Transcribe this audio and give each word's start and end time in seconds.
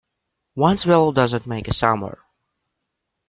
One 0.55 0.77
swallow 0.77 1.11
does 1.11 1.33
not 1.33 1.45
make 1.45 1.67
a 1.67 1.73
summer. 1.73 2.17